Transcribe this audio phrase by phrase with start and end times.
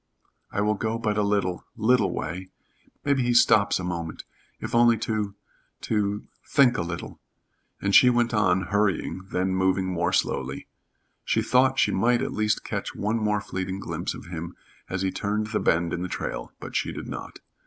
[0.49, 2.49] "I will go but a little little way.
[3.05, 4.23] Maybe he stops a moment,
[4.59, 5.35] if only to
[5.81, 7.19] to think a little,"
[7.79, 10.65] and she went on, hurrying, then moving more slowly.
[11.23, 14.55] She thought she might at least catch one more fleeting glimpse of him
[14.89, 17.37] as he turned the bend in the trail, but she did not.